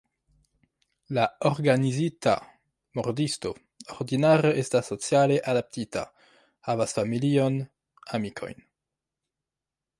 La 1.17 1.25
organizita 1.49 2.33
murdisto 2.99 3.51
ordinare 3.97 4.55
estas 4.63 4.91
sociale 4.95 5.39
adaptita, 5.53 6.05
havas 6.71 6.99
familion, 7.01 7.63
amikojn. 8.19 8.67